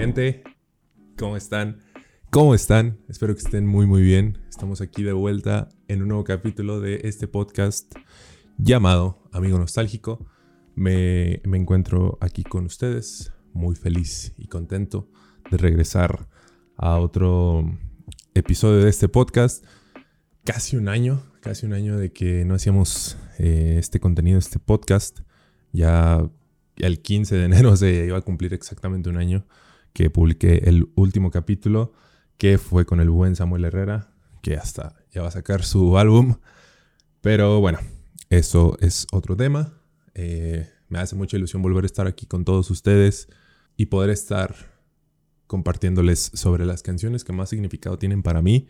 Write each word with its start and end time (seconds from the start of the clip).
Gente, 0.00 0.42
¿cómo 1.18 1.36
están? 1.36 1.82
¿Cómo 2.30 2.54
están? 2.54 3.00
Espero 3.10 3.34
que 3.34 3.42
estén 3.42 3.66
muy 3.66 3.84
muy 3.84 4.00
bien. 4.00 4.38
Estamos 4.48 4.80
aquí 4.80 5.02
de 5.02 5.12
vuelta 5.12 5.68
en 5.88 6.00
un 6.00 6.08
nuevo 6.08 6.24
capítulo 6.24 6.80
de 6.80 7.02
este 7.04 7.28
podcast 7.28 7.94
llamado 8.56 9.22
Amigo 9.30 9.58
Nostálgico. 9.58 10.26
Me, 10.74 11.42
encuentro 11.44 12.16
aquí 12.22 12.44
con 12.44 12.64
ustedes, 12.64 13.34
muy 13.52 13.76
feliz 13.76 14.32
y 14.38 14.46
contento 14.46 15.10
de 15.50 15.58
regresar 15.58 16.30
a 16.78 16.96
otro 16.96 17.70
episodio 18.32 18.82
de 18.82 18.88
este 18.88 19.10
podcast. 19.10 19.66
Casi 20.44 20.78
un 20.78 20.88
año, 20.88 21.22
casi 21.42 21.66
un 21.66 21.74
año 21.74 21.98
de 21.98 22.10
que 22.10 22.46
no 22.46 22.54
hacíamos 22.54 23.18
eh, 23.38 23.76
este 23.78 24.00
contenido, 24.00 24.38
este 24.38 24.60
podcast. 24.60 25.20
Ya 25.72 26.26
el 26.76 27.02
15 27.02 27.36
de 27.36 27.44
enero 27.44 27.76
se 27.76 28.06
iba 28.06 28.16
a 28.16 28.22
cumplir 28.22 28.54
exactamente 28.54 29.10
un 29.10 29.18
año 29.18 29.44
que 29.92 30.10
publiqué 30.10 30.68
el 30.68 30.90
último 30.94 31.30
capítulo, 31.30 31.92
que 32.36 32.58
fue 32.58 32.86
con 32.86 33.00
el 33.00 33.10
buen 33.10 33.36
Samuel 33.36 33.64
Herrera, 33.64 34.12
que 34.42 34.56
hasta 34.56 34.96
ya 35.12 35.22
va 35.22 35.28
a 35.28 35.32
sacar 35.32 35.62
su 35.62 35.98
álbum. 35.98 36.36
Pero 37.20 37.60
bueno, 37.60 37.78
eso 38.30 38.76
es 38.80 39.06
otro 39.12 39.36
tema. 39.36 39.74
Eh, 40.14 40.68
me 40.88 40.98
hace 40.98 41.16
mucha 41.16 41.36
ilusión 41.36 41.62
volver 41.62 41.84
a 41.84 41.86
estar 41.86 42.06
aquí 42.06 42.26
con 42.26 42.44
todos 42.44 42.70
ustedes 42.70 43.28
y 43.76 43.86
poder 43.86 44.10
estar 44.10 44.54
compartiéndoles 45.46 46.30
sobre 46.34 46.64
las 46.64 46.82
canciones 46.82 47.24
que 47.24 47.32
más 47.32 47.50
significado 47.50 47.98
tienen 47.98 48.22
para 48.22 48.40
mí 48.40 48.68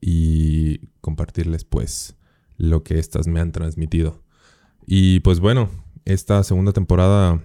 y 0.00 0.78
compartirles 1.00 1.64
pues 1.64 2.16
lo 2.56 2.82
que 2.82 2.98
estas 2.98 3.26
me 3.26 3.40
han 3.40 3.52
transmitido. 3.52 4.22
Y 4.86 5.20
pues 5.20 5.40
bueno, 5.40 5.68
esta 6.04 6.42
segunda 6.44 6.72
temporada 6.72 7.42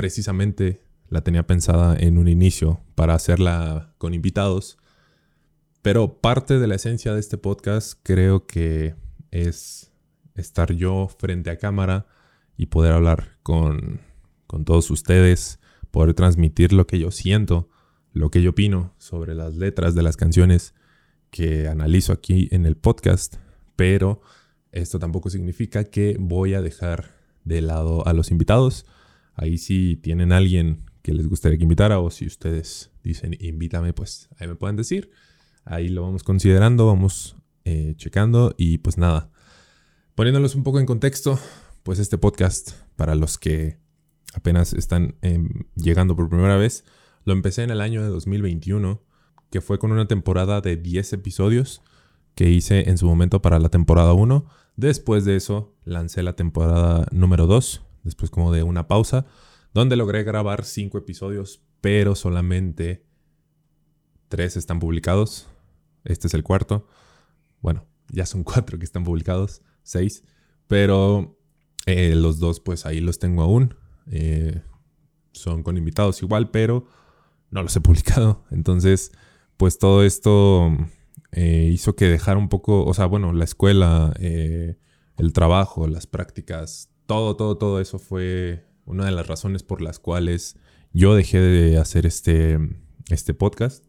precisamente 0.00 0.80
la 1.10 1.20
tenía 1.20 1.46
pensada 1.46 1.94
en 1.94 2.16
un 2.16 2.26
inicio 2.26 2.80
para 2.94 3.12
hacerla 3.12 3.92
con 3.98 4.14
invitados. 4.14 4.78
Pero 5.82 6.22
parte 6.22 6.58
de 6.58 6.66
la 6.66 6.76
esencia 6.76 7.12
de 7.12 7.20
este 7.20 7.36
podcast 7.36 8.00
creo 8.02 8.46
que 8.46 8.94
es 9.30 9.92
estar 10.34 10.72
yo 10.72 11.06
frente 11.18 11.50
a 11.50 11.58
cámara 11.58 12.06
y 12.56 12.66
poder 12.66 12.92
hablar 12.92 13.36
con, 13.42 14.00
con 14.46 14.64
todos 14.64 14.90
ustedes, 14.90 15.60
poder 15.90 16.14
transmitir 16.14 16.72
lo 16.72 16.86
que 16.86 16.98
yo 16.98 17.10
siento, 17.10 17.68
lo 18.14 18.30
que 18.30 18.40
yo 18.40 18.52
opino 18.52 18.94
sobre 18.96 19.34
las 19.34 19.54
letras 19.56 19.94
de 19.94 20.02
las 20.02 20.16
canciones 20.16 20.72
que 21.28 21.68
analizo 21.68 22.14
aquí 22.14 22.48
en 22.52 22.64
el 22.64 22.78
podcast. 22.78 23.36
Pero 23.76 24.22
esto 24.72 24.98
tampoco 24.98 25.28
significa 25.28 25.84
que 25.84 26.16
voy 26.18 26.54
a 26.54 26.62
dejar 26.62 27.10
de 27.44 27.60
lado 27.60 28.06
a 28.06 28.14
los 28.14 28.30
invitados. 28.30 28.86
Ahí 29.40 29.56
si 29.56 29.96
tienen 29.96 30.32
alguien 30.32 30.84
que 31.00 31.14
les 31.14 31.26
gustaría 31.26 31.56
que 31.56 31.62
invitara 31.62 31.98
o 31.98 32.10
si 32.10 32.26
ustedes 32.26 32.90
dicen 33.02 33.38
invítame, 33.40 33.94
pues 33.94 34.28
ahí 34.38 34.46
me 34.46 34.54
pueden 34.54 34.76
decir. 34.76 35.10
Ahí 35.64 35.88
lo 35.88 36.02
vamos 36.02 36.24
considerando, 36.24 36.86
vamos 36.86 37.36
eh, 37.64 37.94
checando 37.96 38.54
y 38.58 38.76
pues 38.78 38.98
nada. 38.98 39.30
Poniéndolos 40.14 40.56
un 40.56 40.62
poco 40.62 40.78
en 40.78 40.84
contexto, 40.84 41.40
pues 41.84 41.98
este 41.98 42.18
podcast, 42.18 42.72
para 42.96 43.14
los 43.14 43.38
que 43.38 43.78
apenas 44.34 44.74
están 44.74 45.16
em, 45.22 45.48
llegando 45.74 46.14
por 46.14 46.28
primera 46.28 46.58
vez, 46.58 46.84
lo 47.24 47.32
empecé 47.32 47.62
en 47.62 47.70
el 47.70 47.80
año 47.80 48.02
de 48.02 48.08
2021, 48.08 49.02
que 49.50 49.62
fue 49.62 49.78
con 49.78 49.90
una 49.90 50.06
temporada 50.06 50.60
de 50.60 50.76
10 50.76 51.14
episodios 51.14 51.80
que 52.34 52.50
hice 52.50 52.90
en 52.90 52.98
su 52.98 53.06
momento 53.06 53.40
para 53.40 53.58
la 53.58 53.70
temporada 53.70 54.12
1. 54.12 54.44
Después 54.76 55.24
de 55.24 55.36
eso 55.36 55.74
lancé 55.86 56.22
la 56.22 56.36
temporada 56.36 57.06
número 57.10 57.46
2, 57.46 57.86
después 58.02 58.30
como 58.30 58.52
de 58.52 58.62
una 58.62 58.88
pausa, 58.88 59.26
donde 59.72 59.96
logré 59.96 60.24
grabar 60.24 60.64
cinco 60.64 60.98
episodios, 60.98 61.62
pero 61.80 62.14
solamente 62.14 63.04
tres 64.28 64.56
están 64.56 64.78
publicados. 64.78 65.48
Este 66.04 66.28
es 66.28 66.34
el 66.34 66.42
cuarto. 66.42 66.86
Bueno, 67.60 67.86
ya 68.08 68.26
son 68.26 68.44
cuatro 68.44 68.78
que 68.78 68.84
están 68.84 69.04
publicados, 69.04 69.62
seis, 69.82 70.24
pero 70.66 71.38
eh, 71.86 72.14
los 72.14 72.38
dos 72.38 72.60
pues 72.60 72.86
ahí 72.86 73.00
los 73.00 73.18
tengo 73.18 73.42
aún. 73.42 73.74
Eh, 74.10 74.62
son 75.32 75.62
con 75.62 75.76
invitados 75.76 76.22
igual, 76.22 76.50
pero 76.50 76.86
no 77.50 77.62
los 77.62 77.74
he 77.76 77.80
publicado. 77.82 78.44
Entonces, 78.50 79.12
pues 79.56 79.78
todo 79.78 80.04
esto 80.04 80.70
eh, 81.32 81.70
hizo 81.72 81.96
que 81.96 82.06
dejara 82.06 82.38
un 82.38 82.48
poco, 82.48 82.84
o 82.84 82.94
sea, 82.94 83.06
bueno, 83.06 83.32
la 83.32 83.44
escuela, 83.44 84.14
el 84.18 85.32
trabajo, 85.32 85.86
las 85.86 86.06
prácticas, 86.06 86.89
todo, 87.10 87.34
todo, 87.34 87.56
todo 87.56 87.80
eso 87.80 87.98
fue 87.98 88.64
una 88.84 89.04
de 89.04 89.10
las 89.10 89.26
razones 89.26 89.64
por 89.64 89.82
las 89.82 89.98
cuales 89.98 90.56
yo 90.92 91.16
dejé 91.16 91.40
de 91.40 91.76
hacer 91.76 92.06
este, 92.06 92.56
este 93.08 93.34
podcast. 93.34 93.84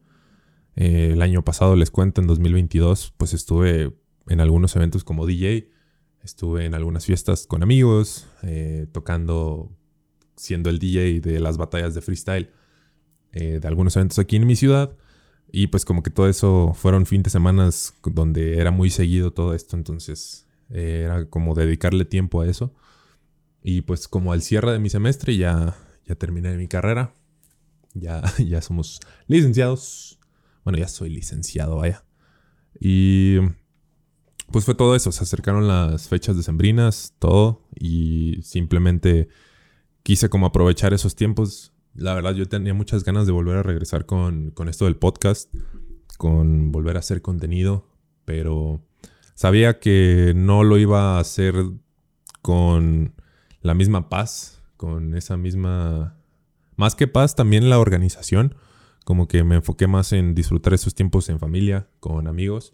Eh, 0.76 1.12
el 1.14 1.22
año 1.22 1.44
pasado, 1.44 1.76
les 1.76 1.92
cuento, 1.92 2.20
en 2.20 2.26
2022, 2.26 3.14
pues 3.18 3.36
estuve 3.36 3.96
en 4.28 4.40
algunos 4.40 4.76
eventos 4.76 5.04
como 5.04 5.28
DJ, 5.28 5.70
estuve 6.24 6.66
en 6.66 6.74
algunas 6.74 7.06
fiestas 7.06 7.46
con 7.46 7.62
amigos, 7.62 8.26
eh, 8.42 8.88
tocando, 8.92 9.72
siendo 10.36 10.72
el 10.72 10.80
DJ 10.80 11.20
de 11.20 11.40
las 11.40 11.58
batallas 11.58 11.94
de 11.94 12.02
freestyle 12.02 12.50
eh, 13.34 13.60
de 13.62 13.68
algunos 13.68 13.96
eventos 13.98 14.18
aquí 14.18 14.38
en 14.38 14.48
mi 14.48 14.56
ciudad. 14.56 14.98
Y 15.52 15.68
pues 15.68 15.86
como 15.86 16.02
que 16.02 16.10
todo 16.10 16.28
eso 16.28 16.74
fueron 16.74 17.06
fin 17.06 17.22
de 17.22 17.30
semanas 17.30 17.94
donde 18.04 18.58
era 18.58 18.72
muy 18.72 18.90
seguido 18.90 19.32
todo 19.32 19.54
esto, 19.54 19.78
entonces 19.78 20.48
era 20.72 21.26
como 21.26 21.54
dedicarle 21.54 22.04
tiempo 22.06 22.42
a 22.42 22.48
eso. 22.48 22.74
Y 23.64 23.82
pues 23.82 24.08
como 24.08 24.34
al 24.34 24.42
cierre 24.42 24.72
de 24.72 24.80
mi 24.80 24.90
semestre 24.90 25.38
ya, 25.38 25.76
ya 26.06 26.16
terminé 26.16 26.56
mi 26.58 26.68
carrera. 26.68 27.14
Ya, 27.94 28.24
ya 28.38 28.62
somos 28.62 29.00
licenciados. 29.28 30.20
Bueno, 30.64 30.80
ya 30.80 30.88
soy 30.88 31.10
licenciado, 31.10 31.78
vaya. 31.78 32.04
Y 32.80 33.38
pues 34.52 34.66
fue 34.66 34.76
todo 34.76 34.96
eso. 34.96 35.12
Se 35.12 35.24
acercaron 35.24 35.68
las 35.68 36.08
fechas 36.08 36.36
decembrinas, 36.36 37.16
todo. 37.20 37.68
Y 37.80 38.40
simplemente 38.44 39.30
quise 40.04 40.30
como 40.30 40.48
aprovechar 40.48 40.94
esos 40.94 41.16
tiempos. 41.16 41.74
La 41.94 42.14
verdad, 42.14 42.34
yo 42.34 42.48
tenía 42.48 42.74
muchas 42.74 43.04
ganas 43.04 43.26
de 43.26 43.32
volver 43.32 43.58
a 43.58 43.64
regresar 43.64 44.06
con, 44.06 44.52
con 44.52 44.70
esto 44.70 44.86
del 44.86 44.98
podcast. 44.98 45.54
Con 46.18 46.72
volver 46.72 46.96
a 46.96 47.00
hacer 47.00 47.22
contenido. 47.22 47.88
Pero 48.26 48.84
sabía 49.36 49.80
que 49.80 50.34
no 50.36 50.64
lo 50.64 50.78
iba 50.78 51.18
a 51.18 51.20
hacer 51.20 51.56
con 52.42 53.14
la 53.62 53.74
misma 53.74 54.10
paz, 54.10 54.62
con 54.78 55.16
esa 55.16 55.38
misma... 55.38 56.18
Más 56.76 56.96
que 56.96 57.08
paz, 57.08 57.36
también 57.36 57.70
la 57.70 57.80
organización. 57.80 58.56
Como 59.06 59.28
que 59.28 59.44
me 59.44 59.56
enfoqué 59.56 59.88
más 59.88 60.14
en 60.14 60.34
disfrutar 60.34 60.74
esos 60.74 60.96
tiempos 60.96 61.30
en 61.30 61.40
familia, 61.40 61.88
con 62.00 62.28
amigos. 62.28 62.74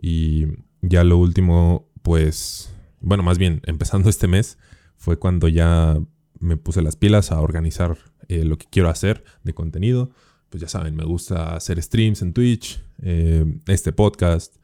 Y 0.00 0.46
ya 0.80 1.04
lo 1.04 1.18
último, 1.18 1.90
pues, 2.02 2.74
bueno, 3.00 3.22
más 3.22 3.38
bien, 3.38 3.60
empezando 3.66 4.08
este 4.08 4.28
mes, 4.28 4.58
fue 4.96 5.18
cuando 5.18 5.48
ya 5.48 5.98
me 6.38 6.56
puse 6.56 6.82
las 6.82 6.96
pilas 6.96 7.32
a 7.32 7.40
organizar 7.40 7.98
eh, 8.28 8.44
lo 8.44 8.58
que 8.58 8.66
quiero 8.70 8.88
hacer 8.88 9.24
de 9.42 9.54
contenido. 9.54 10.10
Pues 10.48 10.60
ya 10.60 10.68
saben, 10.68 10.94
me 10.94 11.04
gusta 11.04 11.56
hacer 11.56 11.82
streams 11.82 12.22
en 12.22 12.32
Twitch, 12.32 12.82
eh, 13.02 13.44
este 13.66 13.92
podcast 13.92 14.56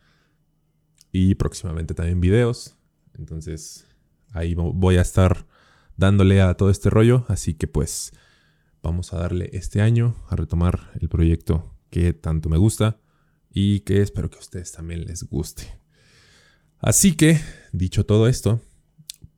y 1.12 1.34
próximamente 1.34 1.94
también 1.94 2.20
videos. 2.20 2.76
Entonces 3.18 3.86
ahí 4.32 4.54
voy 4.54 4.96
a 4.96 5.02
estar 5.02 5.46
dándole 5.96 6.40
a 6.40 6.54
todo 6.54 6.70
este 6.70 6.90
rollo. 6.90 7.24
Así 7.28 7.54
que 7.54 7.66
pues 7.66 8.12
vamos 8.82 9.12
a 9.12 9.18
darle 9.18 9.50
este 9.52 9.80
año 9.80 10.16
a 10.28 10.36
retomar 10.36 10.90
el 11.00 11.08
proyecto 11.08 11.74
que 11.90 12.12
tanto 12.12 12.48
me 12.48 12.56
gusta 12.56 12.98
y 13.50 13.80
que 13.80 14.00
espero 14.00 14.30
que 14.30 14.36
a 14.36 14.40
ustedes 14.40 14.72
también 14.72 15.04
les 15.04 15.24
guste. 15.24 15.78
Así 16.78 17.14
que, 17.14 17.38
dicho 17.72 18.06
todo 18.06 18.26
esto, 18.26 18.60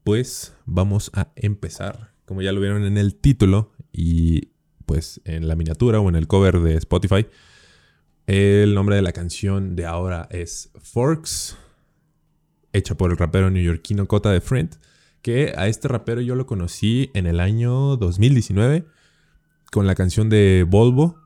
pues 0.04 0.54
vamos 0.64 1.10
a 1.14 1.32
empezar. 1.34 2.12
Como 2.24 2.42
ya 2.42 2.52
lo 2.52 2.60
vieron 2.60 2.84
en 2.84 2.98
el 2.98 3.16
título 3.16 3.72
y 3.92 4.52
pues 4.86 5.20
en 5.24 5.48
la 5.48 5.56
miniatura 5.56 6.00
o 6.00 6.08
en 6.08 6.16
el 6.16 6.28
cover 6.28 6.60
de 6.60 6.76
Spotify, 6.76 7.26
el 8.26 8.74
nombre 8.74 8.96
de 8.96 9.02
la 9.02 9.12
canción 9.12 9.74
de 9.74 9.86
ahora 9.86 10.28
es 10.30 10.70
Forks, 10.80 11.56
hecha 12.72 12.96
por 12.96 13.10
el 13.10 13.18
rapero 13.18 13.50
neoyorquino 13.50 14.06
Cota 14.06 14.30
de 14.30 14.40
Friend 14.40 14.76
que 15.22 15.54
a 15.56 15.68
este 15.68 15.88
rapero 15.88 16.20
yo 16.20 16.34
lo 16.34 16.46
conocí 16.46 17.10
en 17.14 17.26
el 17.26 17.40
año 17.40 17.96
2019 17.96 18.84
con 19.70 19.86
la 19.86 19.94
canción 19.94 20.28
de 20.28 20.66
Volvo, 20.68 21.16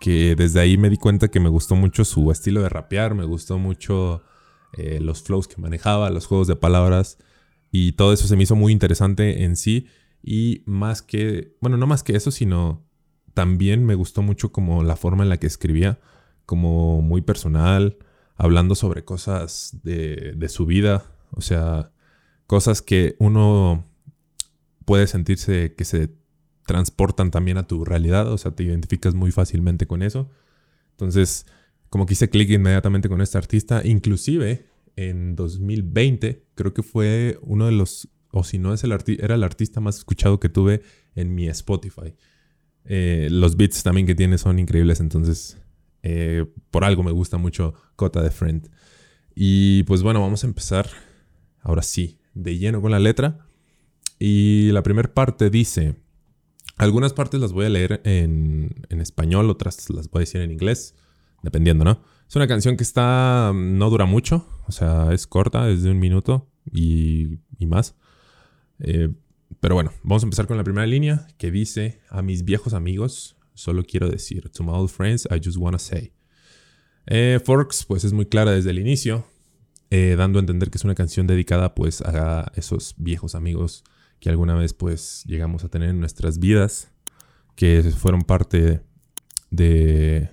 que 0.00 0.34
desde 0.34 0.60
ahí 0.60 0.76
me 0.76 0.90
di 0.90 0.98
cuenta 0.98 1.28
que 1.28 1.40
me 1.40 1.48
gustó 1.48 1.76
mucho 1.76 2.04
su 2.04 2.30
estilo 2.30 2.60
de 2.60 2.68
rapear, 2.68 3.14
me 3.14 3.24
gustó 3.24 3.56
mucho 3.56 4.22
eh, 4.76 4.98
los 5.00 5.22
flows 5.22 5.48
que 5.48 5.60
manejaba, 5.60 6.10
los 6.10 6.26
juegos 6.26 6.48
de 6.48 6.56
palabras 6.56 7.18
y 7.70 7.92
todo 7.92 8.12
eso 8.12 8.26
se 8.26 8.36
me 8.36 8.42
hizo 8.42 8.56
muy 8.56 8.72
interesante 8.72 9.44
en 9.44 9.56
sí. 9.56 9.86
Y 10.22 10.62
más 10.66 11.00
que, 11.02 11.56
bueno, 11.60 11.76
no 11.76 11.86
más 11.86 12.02
que 12.02 12.16
eso, 12.16 12.32
sino 12.32 12.84
también 13.32 13.84
me 13.84 13.94
gustó 13.94 14.22
mucho 14.22 14.50
como 14.50 14.82
la 14.82 14.96
forma 14.96 15.22
en 15.22 15.28
la 15.28 15.38
que 15.38 15.46
escribía, 15.46 16.00
como 16.46 17.00
muy 17.00 17.22
personal, 17.22 17.96
hablando 18.36 18.74
sobre 18.74 19.04
cosas 19.04 19.78
de, 19.82 20.34
de 20.36 20.48
su 20.48 20.66
vida, 20.66 21.04
o 21.30 21.40
sea, 21.40 21.90
cosas 22.46 22.82
que 22.82 23.16
uno 23.18 23.84
puede 24.84 25.06
sentirse 25.06 25.74
que 25.74 25.84
se 25.84 26.10
transportan 26.66 27.30
también 27.30 27.58
a 27.58 27.66
tu 27.66 27.84
realidad, 27.84 28.30
o 28.30 28.38
sea, 28.38 28.50
te 28.52 28.64
identificas 28.64 29.14
muy 29.14 29.30
fácilmente 29.30 29.86
con 29.86 30.02
eso. 30.02 30.30
Entonces, 30.92 31.46
como 31.88 32.06
que 32.06 32.14
hice 32.14 32.28
clic 32.28 32.50
inmediatamente 32.50 33.08
con 33.08 33.20
este 33.20 33.38
artista, 33.38 33.82
inclusive 33.84 34.66
en 34.96 35.36
2020, 35.36 36.44
creo 36.54 36.74
que 36.74 36.82
fue 36.82 37.38
uno 37.42 37.66
de 37.66 37.72
los, 37.72 38.08
o 38.32 38.44
si 38.44 38.58
no 38.58 38.74
es 38.74 38.82
el 38.84 38.92
era 39.18 39.34
el 39.34 39.44
artista 39.44 39.80
más 39.80 39.98
escuchado 39.98 40.40
que 40.40 40.48
tuve 40.48 40.82
en 41.14 41.34
mi 41.34 41.48
Spotify. 41.48 42.14
Eh, 42.84 43.28
los 43.30 43.56
beats 43.56 43.82
también 43.82 44.06
que 44.06 44.14
tiene 44.14 44.38
son 44.38 44.58
increíbles, 44.58 45.00
entonces 45.00 45.58
eh, 46.08 46.46
por 46.70 46.84
algo 46.84 47.02
me 47.02 47.10
gusta 47.10 47.36
mucho 47.36 47.74
Cota 47.96 48.22
de 48.22 48.30
Friend. 48.30 48.70
Y 49.34 49.82
pues 49.82 50.04
bueno, 50.04 50.20
vamos 50.20 50.44
a 50.44 50.46
empezar 50.46 50.88
ahora 51.62 51.82
sí, 51.82 52.20
de 52.32 52.56
lleno 52.56 52.80
con 52.80 52.92
la 52.92 53.00
letra. 53.00 53.48
Y 54.20 54.70
la 54.70 54.84
primera 54.84 55.12
parte 55.12 55.50
dice, 55.50 55.96
algunas 56.76 57.12
partes 57.12 57.40
las 57.40 57.50
voy 57.50 57.66
a 57.66 57.70
leer 57.70 58.02
en, 58.04 58.86
español, 58.88 59.50
otras 59.50 59.90
las 59.90 60.08
voy 60.08 60.20
a 60.20 60.22
decir 60.22 60.42
en 60.42 60.52
inglés, 60.52 60.94
dependiendo, 61.42 61.84
¿no? 61.84 62.00
Es 62.28 62.36
una 62.36 62.46
canción 62.46 62.76
que 62.76 62.84
está, 62.84 63.50
no 63.52 63.90
dura 63.90 64.04
mucho, 64.04 64.46
o 64.68 64.72
sea, 64.72 65.12
es 65.12 65.26
corta, 65.26 65.68
es 65.68 65.82
de 65.82 65.90
un 65.90 65.98
minuto 65.98 66.48
y, 66.70 67.40
y 67.58 67.66
más. 67.66 67.96
Eh, 68.78 69.12
pero 69.58 69.74
bueno, 69.74 69.90
vamos 70.04 70.22
a 70.22 70.26
empezar 70.26 70.46
con 70.46 70.56
la 70.56 70.64
primera 70.64 70.86
línea 70.86 71.26
que 71.36 71.50
dice, 71.50 72.00
a 72.10 72.22
mis 72.22 72.44
viejos 72.44 72.74
amigos, 72.74 73.36
solo 73.56 73.82
quiero 73.82 74.08
decir, 74.08 74.48
to 74.50 74.62
my 74.62 74.70
old 74.70 74.90
friends, 74.90 75.26
I 75.30 75.40
just 75.44 75.56
wanna 75.56 75.78
say. 75.78 76.12
Eh, 77.06 77.40
Forks, 77.44 77.84
pues 77.84 78.04
es 78.04 78.12
muy 78.12 78.26
clara 78.26 78.52
desde 78.52 78.70
el 78.70 78.78
inicio, 78.78 79.26
eh, 79.90 80.14
dando 80.16 80.38
a 80.38 80.40
entender 80.40 80.70
que 80.70 80.78
es 80.78 80.84
una 80.84 80.94
canción 80.94 81.26
dedicada 81.26 81.74
pues 81.74 82.02
a 82.02 82.52
esos 82.54 82.94
viejos 82.96 83.34
amigos 83.34 83.84
que 84.20 84.30
alguna 84.30 84.54
vez 84.54 84.72
pues 84.72 85.24
llegamos 85.26 85.64
a 85.64 85.68
tener 85.68 85.90
en 85.90 86.00
nuestras 86.00 86.38
vidas, 86.38 86.92
que 87.54 87.82
fueron 87.82 88.22
parte 88.22 88.82
de, 89.50 90.30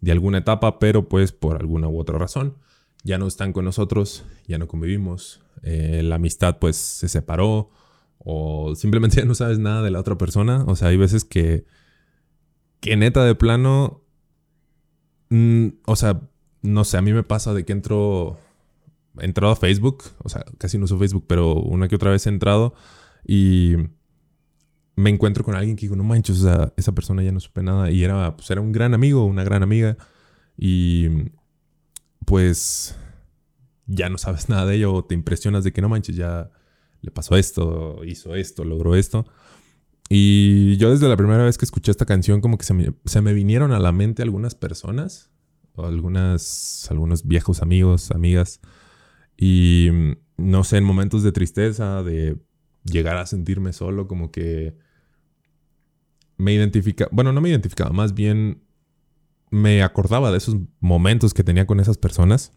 de 0.00 0.12
alguna 0.12 0.38
etapa, 0.38 0.78
pero 0.78 1.08
pues 1.08 1.32
por 1.32 1.56
alguna 1.56 1.88
u 1.88 1.98
otra 1.98 2.18
razón 2.18 2.56
ya 3.02 3.18
no 3.18 3.26
están 3.26 3.52
con 3.52 3.64
nosotros, 3.64 4.24
ya 4.46 4.58
no 4.58 4.68
convivimos, 4.68 5.40
eh, 5.62 6.02
la 6.04 6.16
amistad 6.16 6.58
pues 6.58 6.76
se 6.76 7.08
separó 7.08 7.70
o 8.18 8.74
simplemente 8.74 9.16
ya 9.16 9.24
no 9.26 9.34
sabes 9.34 9.58
nada 9.58 9.82
de 9.82 9.90
la 9.90 10.00
otra 10.00 10.16
persona, 10.18 10.64
o 10.66 10.76
sea, 10.76 10.88
hay 10.88 10.96
veces 10.96 11.24
que, 11.24 11.64
que 12.80 12.96
neta 12.96 13.24
de 13.24 13.34
plano, 13.34 14.02
mm, 15.30 15.68
o 15.86 15.96
sea, 15.96 16.20
no 16.62 16.84
sé, 16.84 16.96
a 16.96 17.02
mí 17.02 17.12
me 17.12 17.22
pasa 17.22 17.54
de 17.54 17.64
que 17.64 17.72
entro 17.72 18.38
he 19.18 19.24
entrado 19.24 19.52
a 19.52 19.56
Facebook, 19.56 20.04
o 20.22 20.28
sea, 20.28 20.44
casi 20.58 20.78
no 20.78 20.84
uso 20.84 20.98
Facebook, 20.98 21.24
pero 21.26 21.54
una 21.54 21.88
que 21.88 21.96
otra 21.96 22.10
vez 22.10 22.26
he 22.26 22.30
entrado 22.30 22.74
y 23.26 23.74
me 24.96 25.10
encuentro 25.10 25.44
con 25.44 25.54
alguien 25.54 25.76
que 25.76 25.82
digo, 25.82 25.96
no 25.96 26.04
manches, 26.04 26.38
o 26.40 26.42
sea, 26.42 26.72
esa 26.76 26.92
persona 26.92 27.22
ya 27.22 27.32
no 27.32 27.40
supe 27.40 27.62
nada 27.62 27.90
y 27.90 28.04
era, 28.04 28.36
pues 28.36 28.50
era 28.50 28.60
un 28.60 28.72
gran 28.72 28.94
amigo, 28.94 29.24
una 29.24 29.44
gran 29.44 29.62
amiga 29.62 29.96
y 30.56 31.08
pues 32.24 32.96
ya 33.86 34.08
no 34.08 34.18
sabes 34.18 34.48
nada 34.48 34.66
de 34.66 34.76
ello 34.76 35.04
te 35.04 35.14
impresionas 35.14 35.64
de 35.64 35.72
que 35.72 35.80
no 35.80 35.88
manches, 35.88 36.16
ya 36.16 36.50
le 37.02 37.10
pasó 37.10 37.36
esto, 37.36 38.04
hizo 38.04 38.34
esto, 38.34 38.64
logró 38.64 38.94
esto. 38.94 39.26
Y 40.12 40.76
yo 40.76 40.90
desde 40.90 41.08
la 41.08 41.16
primera 41.16 41.44
vez 41.44 41.56
que 41.56 41.64
escuché 41.64 41.92
esta 41.92 42.04
canción 42.04 42.40
como 42.40 42.58
que 42.58 42.64
se 42.64 42.74
me, 42.74 42.92
se 43.04 43.22
me 43.22 43.32
vinieron 43.32 43.70
a 43.70 43.78
la 43.78 43.92
mente 43.92 44.22
algunas 44.22 44.56
personas, 44.56 45.30
o 45.76 45.86
algunas, 45.86 46.88
algunos 46.90 47.24
viejos 47.24 47.62
amigos, 47.62 48.10
amigas, 48.10 48.60
y 49.36 49.88
mm, 49.92 50.12
no 50.38 50.64
sé, 50.64 50.78
en 50.78 50.84
momentos 50.84 51.22
de 51.22 51.30
tristeza, 51.30 52.02
de 52.02 52.36
llegar 52.82 53.18
a 53.18 53.26
sentirme 53.26 53.72
solo, 53.72 54.08
como 54.08 54.32
que 54.32 54.76
me 56.38 56.54
identifica, 56.54 57.08
bueno, 57.12 57.32
no 57.32 57.40
me 57.40 57.50
identificaba, 57.50 57.90
más 57.90 58.12
bien 58.12 58.64
me 59.50 59.84
acordaba 59.84 60.32
de 60.32 60.38
esos 60.38 60.56
momentos 60.80 61.34
que 61.34 61.44
tenía 61.44 61.68
con 61.68 61.78
esas 61.78 61.98
personas. 61.98 62.52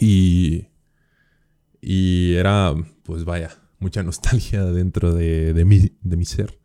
Y, 0.00 0.68
y 1.82 2.34
era, 2.34 2.74
pues 3.02 3.24
vaya, 3.26 3.50
mucha 3.78 4.02
nostalgia 4.02 4.64
dentro 4.64 5.14
de, 5.14 5.52
de, 5.54 5.64
mi, 5.64 5.92
de 6.00 6.16
mi 6.16 6.24
ser, 6.24 6.58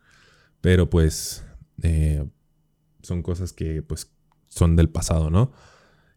pero 0.62 0.90
pues 0.90 1.44
eh, 1.82 2.26
son 3.02 3.22
cosas 3.22 3.54
que 3.54 3.82
pues 3.82 4.12
son 4.48 4.76
del 4.76 4.90
pasado, 4.90 5.30
¿no? 5.30 5.52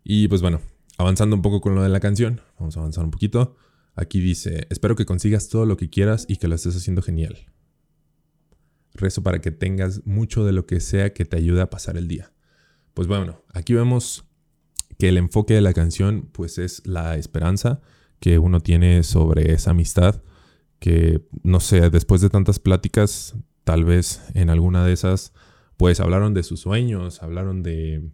Y 0.02 0.28
pues 0.28 0.42
bueno, 0.42 0.60
avanzando 0.98 1.36
un 1.36 1.42
poco 1.42 1.60
con 1.60 1.74
lo 1.74 1.82
de 1.82 1.88
la 1.88 2.00
canción, 2.00 2.40
vamos 2.58 2.76
a 2.76 2.80
avanzar 2.80 3.04
un 3.04 3.10
poquito. 3.10 3.56
Aquí 3.96 4.20
dice, 4.20 4.66
espero 4.70 4.96
que 4.96 5.06
consigas 5.06 5.48
todo 5.48 5.66
lo 5.66 5.76
que 5.76 5.88
quieras 5.88 6.26
y 6.28 6.36
que 6.36 6.48
lo 6.48 6.56
estés 6.56 6.76
haciendo 6.76 7.00
genial. 7.00 7.46
Rezo 8.92 9.22
para 9.22 9.40
que 9.40 9.50
tengas 9.50 10.04
mucho 10.04 10.44
de 10.44 10.52
lo 10.52 10.66
que 10.66 10.80
sea 10.80 11.12
que 11.12 11.24
te 11.24 11.36
ayude 11.36 11.60
a 11.62 11.70
pasar 11.70 11.96
el 11.96 12.08
día. 12.08 12.32
Pues 12.92 13.08
bueno, 13.08 13.42
aquí 13.52 13.72
vemos 13.74 14.24
que 14.98 15.08
el 15.08 15.16
enfoque 15.16 15.54
de 15.54 15.60
la 15.60 15.72
canción 15.72 16.28
pues 16.32 16.58
es 16.58 16.86
la 16.86 17.16
esperanza 17.16 17.80
que 18.20 18.38
uno 18.38 18.60
tiene 18.60 19.02
sobre 19.02 19.52
esa 19.52 19.72
amistad, 19.72 20.22
que 20.84 21.26
no 21.42 21.60
sé, 21.60 21.88
después 21.88 22.20
de 22.20 22.28
tantas 22.28 22.58
pláticas, 22.58 23.36
tal 23.64 23.86
vez 23.86 24.20
en 24.34 24.50
alguna 24.50 24.84
de 24.84 24.92
esas 24.92 25.32
pues 25.78 25.98
hablaron 25.98 26.34
de 26.34 26.42
sus 26.42 26.60
sueños, 26.60 27.22
hablaron 27.22 27.62
de 27.62 28.10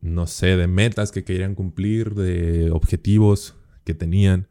no 0.00 0.26
sé, 0.26 0.56
de 0.56 0.66
metas 0.66 1.12
que 1.12 1.22
querían 1.22 1.54
cumplir, 1.54 2.16
de 2.16 2.72
objetivos 2.72 3.54
que 3.84 3.94
tenían 3.94 4.48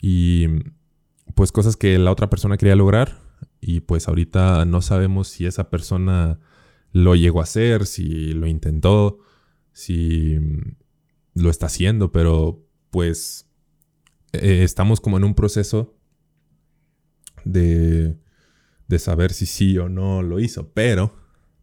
y 0.00 0.46
pues 1.34 1.50
cosas 1.50 1.76
que 1.76 1.98
la 1.98 2.12
otra 2.12 2.30
persona 2.30 2.56
quería 2.56 2.76
lograr 2.76 3.18
y 3.60 3.80
pues 3.80 4.06
ahorita 4.06 4.64
no 4.64 4.80
sabemos 4.80 5.26
si 5.26 5.46
esa 5.46 5.70
persona 5.70 6.38
lo 6.92 7.16
llegó 7.16 7.40
a 7.40 7.44
hacer, 7.50 7.84
si 7.84 8.32
lo 8.32 8.46
intentó, 8.46 9.18
si 9.72 10.38
lo 11.34 11.50
está 11.50 11.66
haciendo, 11.66 12.12
pero 12.12 12.64
pues 12.90 13.50
eh, 14.32 14.62
estamos 14.62 15.00
como 15.00 15.16
en 15.16 15.24
un 15.24 15.34
proceso 15.34 15.96
de, 17.44 18.16
de 18.88 18.98
saber 18.98 19.32
si 19.32 19.46
sí 19.46 19.78
o 19.78 19.88
no 19.88 20.22
lo 20.22 20.40
hizo, 20.40 20.72
pero, 20.72 21.16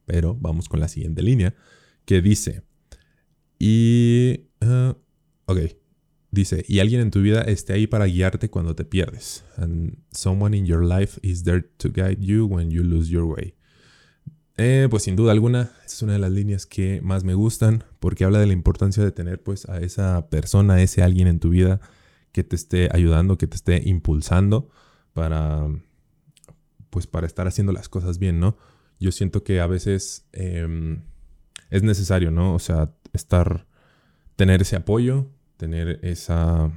pero 0.05 0.35
vamos 0.39 0.69
con 0.69 0.79
la 0.79 0.87
siguiente 0.87 1.21
línea 1.21 1.55
que 2.05 2.21
dice, 2.21 2.63
y... 3.59 4.47
Uh, 4.61 4.95
ok. 5.45 5.59
Dice, 6.31 6.63
y 6.67 6.79
alguien 6.79 7.01
en 7.01 7.11
tu 7.11 7.21
vida 7.21 7.41
esté 7.41 7.73
ahí 7.73 7.87
para 7.87 8.05
guiarte 8.05 8.49
cuando 8.49 8.75
te 8.75 8.85
pierdes. 8.85 9.43
And 9.57 9.97
someone 10.11 10.55
in 10.55 10.65
your 10.65 10.85
life 10.85 11.19
is 11.23 11.43
there 11.43 11.63
to 11.77 11.89
guide 11.89 12.19
you 12.19 12.45
when 12.45 12.69
you 12.69 12.83
lose 12.83 13.09
your 13.09 13.23
way. 13.23 13.55
Eh, 14.57 14.87
pues 14.89 15.03
sin 15.03 15.15
duda 15.15 15.31
alguna, 15.31 15.71
es 15.85 16.01
una 16.01 16.13
de 16.13 16.19
las 16.19 16.31
líneas 16.31 16.65
que 16.65 17.01
más 17.01 17.23
me 17.23 17.33
gustan 17.33 17.83
porque 17.99 18.25
habla 18.25 18.39
de 18.39 18.45
la 18.45 18.53
importancia 18.53 19.03
de 19.03 19.11
tener 19.11 19.41
pues 19.41 19.67
a 19.69 19.79
esa 19.79 20.29
persona, 20.29 20.81
ese 20.81 21.01
alguien 21.01 21.27
en 21.27 21.39
tu 21.39 21.49
vida 21.49 21.79
que 22.31 22.43
te 22.43 22.55
esté 22.55 22.89
ayudando, 22.91 23.37
que 23.37 23.47
te 23.47 23.55
esté 23.55 23.81
impulsando 23.89 24.69
para 25.13 25.67
pues 26.89 27.07
para 27.07 27.27
estar 27.27 27.47
haciendo 27.47 27.71
las 27.71 27.89
cosas 27.89 28.19
bien, 28.19 28.39
¿no? 28.39 28.57
Yo 28.99 29.11
siento 29.11 29.43
que 29.43 29.59
a 29.61 29.67
veces 29.67 30.27
em, 30.33 31.03
es 31.69 31.83
necesario, 31.83 32.31
¿no? 32.31 32.55
O 32.55 32.59
sea, 32.59 32.93
estar, 33.13 33.67
tener 34.35 34.61
ese 34.61 34.75
apoyo, 34.75 35.27
tener 35.57 35.99
esa, 36.03 36.71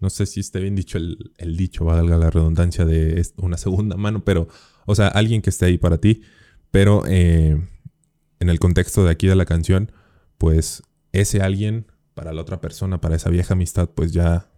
no 0.00 0.10
sé 0.10 0.26
si 0.26 0.40
esté 0.40 0.60
bien 0.60 0.74
dicho 0.74 0.98
el, 0.98 1.56
dicho, 1.56 1.84
valga 1.84 2.16
la 2.16 2.30
redundancia 2.30 2.84
de 2.84 3.24
una 3.36 3.56
segunda 3.58 3.96
mano, 3.96 4.24
pero, 4.24 4.48
o 4.86 4.94
sea, 4.94 5.08
alguien 5.08 5.42
que 5.42 5.50
esté 5.50 5.66
ahí 5.66 5.78
para 5.78 5.98
ti, 5.98 6.22
pero 6.70 7.04
eh, 7.06 7.60
en 8.40 8.48
el 8.48 8.58
contexto 8.58 9.04
de 9.04 9.10
aquí 9.10 9.26
de 9.26 9.36
la 9.36 9.44
canción, 9.44 9.92
pues 10.38 10.82
ese 11.12 11.42
alguien 11.42 11.86
para 12.14 12.32
la 12.32 12.42
otra 12.42 12.60
persona, 12.60 13.00
para 13.00 13.16
esa 13.16 13.30
vieja 13.30 13.54
amistad, 13.54 13.90
pues 13.90 14.12
ya 14.12 14.50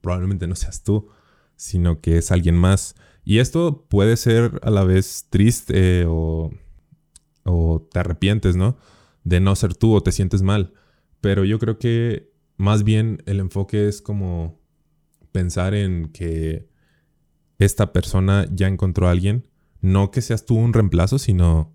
probablemente 0.00 0.46
no 0.46 0.56
seas 0.56 0.82
tú, 0.82 1.08
sino 1.58 2.00
que 2.00 2.16
es 2.16 2.32
alguien 2.32 2.56
más. 2.56 2.94
Y 3.22 3.40
esto 3.40 3.84
puede 3.90 4.16
ser 4.16 4.58
a 4.62 4.70
la 4.70 4.84
vez 4.84 5.26
triste 5.28 6.06
o, 6.06 6.50
o 7.44 7.86
te 7.92 7.98
arrepientes, 7.98 8.56
¿no? 8.56 8.78
de 9.28 9.40
no 9.40 9.54
ser 9.56 9.74
tú 9.74 9.94
o 9.94 10.02
te 10.02 10.12
sientes 10.12 10.42
mal. 10.42 10.72
Pero 11.20 11.44
yo 11.44 11.58
creo 11.58 11.78
que 11.78 12.32
más 12.56 12.82
bien 12.82 13.22
el 13.26 13.40
enfoque 13.40 13.88
es 13.88 14.00
como 14.00 14.58
pensar 15.32 15.74
en 15.74 16.08
que 16.08 16.68
esta 17.58 17.92
persona 17.92 18.46
ya 18.50 18.68
encontró 18.68 19.08
a 19.08 19.10
alguien. 19.10 19.46
No 19.80 20.10
que 20.10 20.22
seas 20.22 20.46
tú 20.46 20.56
un 20.56 20.72
reemplazo, 20.72 21.18
sino 21.18 21.74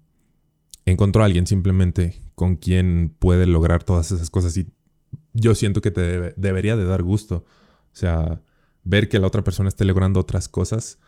encontró 0.85 1.21
a 1.21 1.25
alguien 1.25 1.47
simplemente 1.47 2.21
con 2.35 2.55
quien 2.55 3.15
puede 3.19 3.45
lograr 3.45 3.83
todas 3.83 4.11
esas 4.11 4.29
cosas. 4.29 4.57
Y 4.57 4.67
yo 5.33 5.55
siento 5.55 5.81
que 5.81 5.91
te 5.91 6.33
debería 6.35 6.75
de 6.75 6.85
dar 6.85 7.03
gusto. 7.03 7.45
O 7.91 7.95
sea, 7.95 8.41
ver 8.83 9.09
que 9.09 9.19
la 9.19 9.27
otra 9.27 9.43
persona 9.43 9.69
esté 9.69 9.85
logrando 9.85 10.19
otras 10.19 10.47
cosas 10.47 10.99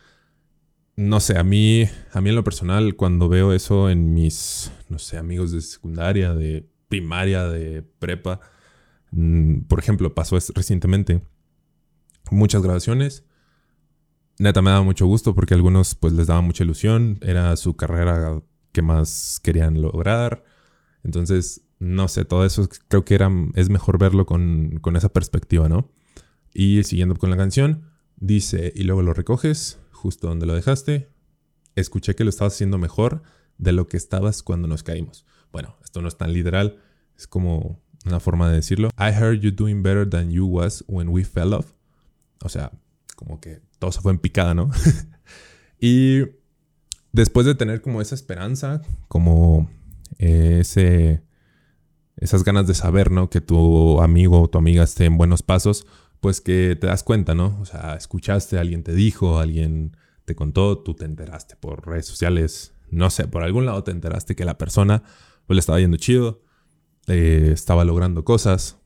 no 0.96 1.20
sé, 1.20 1.38
a 1.38 1.44
mí, 1.44 1.84
a 2.12 2.20
mí 2.20 2.30
en 2.30 2.36
lo 2.36 2.44
personal, 2.44 2.96
cuando 2.96 3.28
veo 3.28 3.52
eso 3.52 3.90
en 3.90 4.14
mis, 4.14 4.72
no 4.88 4.98
sé, 4.98 5.18
amigos 5.18 5.52
de 5.52 5.60
secundaria, 5.60 6.34
de 6.34 6.66
primaria, 6.88 7.44
de 7.44 7.82
prepa, 7.82 8.40
mm, 9.10 9.60
por 9.68 9.78
ejemplo, 9.78 10.14
pasó 10.14 10.38
recientemente 10.54 11.20
muchas 12.30 12.62
grabaciones, 12.62 13.24
neta 14.38 14.62
me 14.62 14.70
daba 14.70 14.82
mucho 14.84 15.06
gusto 15.06 15.34
porque 15.34 15.54
a 15.54 15.56
algunos 15.56 15.94
pues 15.94 16.14
les 16.14 16.26
daba 16.28 16.40
mucha 16.40 16.64
ilusión, 16.64 17.18
era 17.22 17.54
su 17.56 17.76
carrera 17.76 18.42
que 18.72 18.82
más 18.82 19.40
querían 19.42 19.80
lograr. 19.82 20.44
Entonces, 21.04 21.62
no 21.78 22.08
sé, 22.08 22.24
todo 22.24 22.44
eso 22.44 22.68
creo 22.88 23.04
que 23.04 23.14
era, 23.14 23.30
es 23.54 23.70
mejor 23.70 23.98
verlo 23.98 24.26
con, 24.26 24.78
con 24.80 24.96
esa 24.96 25.10
perspectiva, 25.10 25.68
¿no? 25.68 25.90
Y 26.58 26.84
siguiendo 26.84 27.14
con 27.16 27.28
la 27.28 27.36
canción, 27.36 27.84
dice, 28.16 28.72
y 28.74 28.84
luego 28.84 29.02
lo 29.02 29.12
recoges 29.12 29.78
justo 29.92 30.28
donde 30.28 30.46
lo 30.46 30.54
dejaste. 30.54 31.10
Escuché 31.74 32.14
que 32.14 32.24
lo 32.24 32.30
estabas 32.30 32.54
haciendo 32.54 32.78
mejor 32.78 33.22
de 33.58 33.72
lo 33.72 33.88
que 33.88 33.98
estabas 33.98 34.42
cuando 34.42 34.66
nos 34.66 34.82
caímos. 34.82 35.26
Bueno, 35.52 35.76
esto 35.84 36.00
no 36.00 36.08
es 36.08 36.16
tan 36.16 36.32
literal, 36.32 36.78
es 37.14 37.26
como 37.26 37.82
una 38.06 38.20
forma 38.20 38.48
de 38.48 38.56
decirlo. 38.56 38.88
I 38.98 39.12
heard 39.12 39.40
you 39.40 39.50
doing 39.50 39.82
better 39.82 40.08
than 40.08 40.30
you 40.30 40.46
was 40.46 40.82
when 40.88 41.10
we 41.10 41.24
fell 41.24 41.52
off. 41.52 41.72
O 42.42 42.48
sea, 42.48 42.72
como 43.16 43.38
que 43.38 43.60
todo 43.78 43.92
se 43.92 44.00
fue 44.00 44.12
en 44.12 44.18
picada, 44.18 44.54
¿no? 44.54 44.70
y 45.78 46.22
después 47.12 47.44
de 47.44 47.54
tener 47.54 47.82
como 47.82 48.00
esa 48.00 48.14
esperanza, 48.14 48.80
como 49.08 49.68
ese, 50.16 51.22
esas 52.16 52.44
ganas 52.44 52.66
de 52.66 52.72
saber, 52.72 53.10
¿no? 53.10 53.28
Que 53.28 53.42
tu 53.42 54.00
amigo 54.00 54.40
o 54.40 54.48
tu 54.48 54.56
amiga 54.56 54.84
esté 54.84 55.04
en 55.04 55.18
buenos 55.18 55.42
pasos, 55.42 55.86
pues 56.20 56.40
que 56.40 56.76
te 56.80 56.86
das 56.86 57.02
cuenta, 57.02 57.34
¿no? 57.34 57.58
O 57.60 57.64
sea, 57.64 57.94
escuchaste, 57.94 58.58
alguien 58.58 58.82
te 58.82 58.92
dijo, 58.92 59.38
alguien 59.38 59.96
te 60.24 60.34
contó, 60.34 60.78
tú 60.78 60.94
te 60.94 61.04
enteraste 61.04 61.56
por 61.56 61.86
redes 61.86 62.06
sociales, 62.06 62.74
no 62.90 63.10
sé, 63.10 63.28
por 63.28 63.42
algún 63.42 63.66
lado 63.66 63.84
te 63.84 63.90
enteraste 63.90 64.34
que 64.34 64.44
la 64.44 64.58
persona 64.58 65.02
pues 65.46 65.56
le 65.56 65.60
estaba 65.60 65.78
yendo 65.80 65.96
chido, 65.96 66.42
eh, 67.06 67.50
estaba 67.52 67.84
logrando 67.84 68.24
cosas 68.24 68.78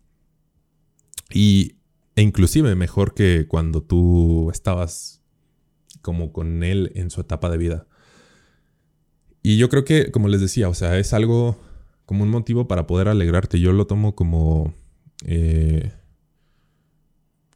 y 1.32 1.76
e 2.16 2.22
inclusive 2.22 2.74
mejor 2.74 3.14
que 3.14 3.46
cuando 3.48 3.82
tú 3.82 4.50
estabas 4.50 5.22
como 6.02 6.32
con 6.32 6.62
él 6.62 6.92
en 6.94 7.10
su 7.10 7.20
etapa 7.20 7.48
de 7.50 7.58
vida. 7.58 7.86
Y 9.42 9.56
yo 9.56 9.68
creo 9.68 9.84
que, 9.84 10.10
como 10.10 10.28
les 10.28 10.40
decía, 10.40 10.68
o 10.68 10.74
sea, 10.74 10.98
es 10.98 11.14
algo 11.14 11.58
como 12.04 12.24
un 12.24 12.30
motivo 12.30 12.68
para 12.68 12.86
poder 12.86 13.08
alegrarte. 13.08 13.60
Yo 13.60 13.72
lo 13.72 13.86
tomo 13.86 14.14
como... 14.14 14.74
Eh, 15.24 15.92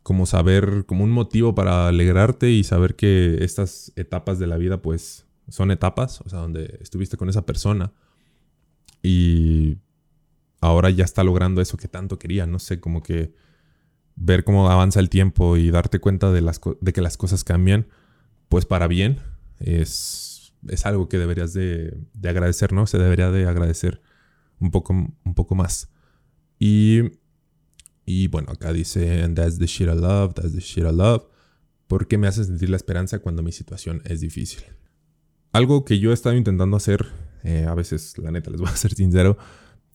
como 0.05 0.27
saber, 0.27 0.85
como 0.87 1.03
un 1.03 1.11
motivo 1.11 1.55
para 1.55 1.89
alegrarte 1.89 2.51
y 2.51 2.63
saber 2.63 2.95
que 2.95 3.39
estas 3.41 3.91
etapas 3.97 4.39
de 4.39 4.47
la 4.47 4.59
vida, 4.59 4.83
pues, 4.83 5.27
son 5.49 5.71
etapas, 5.71 6.21
o 6.21 6.29
sea, 6.29 6.41
donde 6.41 6.79
estuviste 6.83 7.17
con 7.17 7.31
esa 7.31 7.47
persona 7.47 7.93
y 9.03 9.79
ahora 10.61 10.91
ya 10.91 11.05
está 11.05 11.25
logrando 11.25 11.63
eso 11.63 11.79
que 11.79 11.89
tanto 11.89 12.19
quería, 12.19 12.47
no 12.47 12.59
sé, 12.59 12.81
como 12.81 13.03
que 13.03 13.33
ver 14.15 14.45
cómo 14.45 14.71
avanza 14.71 15.01
el 15.01 15.09
tiempo 15.09 15.57
y 15.57 15.71
darte 15.71 16.01
cuenta 16.01 16.33
de, 16.33 16.43
las 16.43 16.61
de 16.81 16.93
que 16.93 17.01
las 17.01 17.17
cosas 17.17 17.43
cambian, 17.43 17.87
pues 18.51 18.67
para 18.67 18.87
bien, 18.89 19.21
es, 19.59 20.53
es 20.69 20.85
algo 20.85 21.09
que 21.09 21.17
deberías 21.17 21.55
de, 21.55 21.97
de, 22.13 22.29
agradecer, 22.29 22.75
¿no? 22.75 22.87
Se 22.87 22.99
debería 22.99 23.31
de 23.31 23.47
agradecer 23.47 24.03
un 24.61 24.71
poco, 24.71 24.93
un 24.93 25.35
poco 25.35 25.55
más. 25.55 25.91
Y, 26.59 27.01
y 28.07 28.29
bueno, 28.29 28.53
acá 28.53 28.73
dice, 28.73 29.27
that's 29.35 29.59
the 29.59 29.67
shit 29.67 29.89
I 29.89 29.95
love, 29.95 30.35
that's 30.35 30.53
the 30.53 30.61
shit 30.61 30.85
I 30.85 30.93
love, 30.93 31.25
porque 31.87 32.19
me 32.19 32.27
hace 32.27 32.45
sentir 32.45 32.71
la 32.71 32.77
esperanza 32.77 33.19
cuando 33.19 33.43
mi 33.43 33.53
situación 33.53 34.03
es 34.05 34.21
difícil. 34.21 34.63
Algo 35.53 35.85
que 35.85 35.99
yo 35.99 36.11
he 36.11 36.15
estado 36.15 36.37
intentando 36.37 36.77
hacer, 36.77 37.07
eh, 37.45 37.67
a 37.69 37.75
veces, 37.75 38.19
la 38.19 38.31
neta, 38.31 38.51
les 38.51 38.61
voy 38.61 38.71
a 38.71 38.77
ser 38.77 38.95
sincero, 38.95 39.37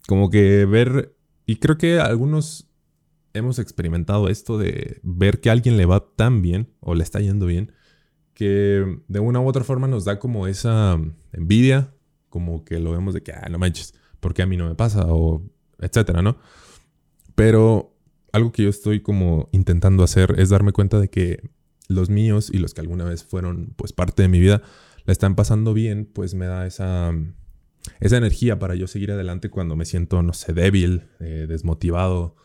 como 0.08 0.30
que 0.30 0.66
ver, 0.66 1.16
y 1.46 1.58
creo 1.58 1.78
que 1.78 2.00
algunos 2.00 2.70
hemos 3.34 3.60
experimentado 3.60 4.28
esto 4.28 4.58
de 4.58 5.00
ver 5.04 5.40
que 5.40 5.50
a 5.50 5.54
alguien 5.54 5.78
le 5.78 5.86
va 5.86 6.16
tan 6.16 6.42
bien 6.42 6.74
o 6.80 6.96
le 6.96 7.04
está 7.04 7.20
yendo 7.20 7.46
bien 7.46 7.72
que 8.40 9.02
de 9.10 9.20
una 9.20 9.42
u 9.42 9.48
otra 9.50 9.66
forma 9.66 9.86
nos 9.90 10.06
da 10.06 10.18
como 10.18 10.48
esa 10.48 10.98
envidia, 11.34 11.94
como 12.30 12.64
que 12.64 12.80
lo 12.80 12.92
vemos 12.92 13.14
de 13.14 13.22
que, 13.22 13.34
ah, 13.34 13.50
no 13.52 13.60
manches, 13.60 13.94
porque 14.22 14.42
a 14.42 14.46
mí 14.46 14.56
no 14.56 14.66
me 14.66 14.76
pasa? 14.76 15.06
O 15.08 15.44
etcétera, 15.78 16.22
¿no? 16.22 16.38
Pero 17.36 17.99
algo 18.32 18.52
que 18.52 18.64
yo 18.64 18.70
estoy 18.70 19.02
como 19.02 19.50
intentando 19.52 20.04
hacer 20.04 20.36
es 20.38 20.50
darme 20.50 20.72
cuenta 20.72 21.00
de 21.00 21.10
que 21.10 21.50
los 21.88 22.10
míos 22.10 22.52
y 22.54 22.60
los 22.60 22.74
que 22.74 22.82
alguna 22.82 23.06
vez 23.06 23.24
fueron 23.24 23.74
pues 23.76 23.94
parte 23.94 24.22
de 24.22 24.28
mi 24.28 24.40
vida 24.40 24.62
la 25.06 25.12
están 25.12 25.36
pasando 25.36 25.74
bien, 25.74 26.06
pues 26.06 26.36
me 26.36 26.46
da 26.46 26.68
esa, 26.68 27.12
esa 28.00 28.18
energía 28.18 28.60
para 28.60 28.76
yo 28.76 28.88
seguir 28.88 29.12
adelante 29.12 29.50
cuando 29.50 29.76
me 29.76 29.86
siento, 29.86 30.22
no 30.22 30.34
sé, 30.34 30.54
débil, 30.54 31.08
eh, 31.20 31.46
desmotivado, 31.50 32.36